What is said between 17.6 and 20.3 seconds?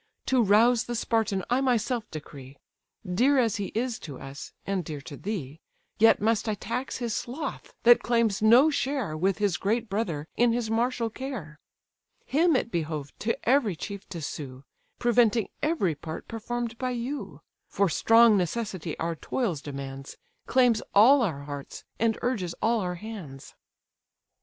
For strong necessity our toils demands,